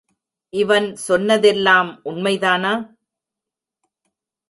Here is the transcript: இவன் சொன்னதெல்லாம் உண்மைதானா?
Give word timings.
இவன் 0.53 0.87
சொன்னதெல்லாம் 0.95 1.91
உண்மைதானா? 2.05 2.73